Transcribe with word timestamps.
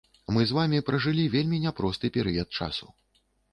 Мы 0.37 0.45
з 0.51 0.55
вамі 0.59 0.79
пражылі 0.87 1.27
вельмі 1.35 1.61
няпросты 1.67 2.13
перыяд 2.19 2.49
часу. 2.61 2.93